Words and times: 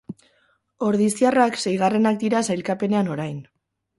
Ordiziarrak 0.85 1.59
seigarrenak 1.65 2.19
dira 2.25 2.43
sailkapenean 2.53 3.13
orain. 3.17 3.39